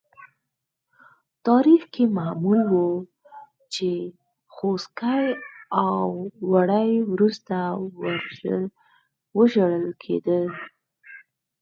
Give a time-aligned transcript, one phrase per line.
[1.47, 2.87] تاریخ کې معمول وه
[3.73, 3.89] چې
[4.53, 5.23] خوسکي
[5.83, 6.05] او
[6.51, 7.57] وری وروسته
[9.37, 10.47] وژل کېدل.